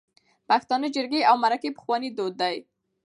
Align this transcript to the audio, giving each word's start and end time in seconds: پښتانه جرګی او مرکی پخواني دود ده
پښتانه 0.49 0.87
جرګی 0.95 1.21
او 1.29 1.35
مرکی 1.43 1.69
پخواني 1.77 2.09
دود 2.17 2.33
ده 2.41 2.49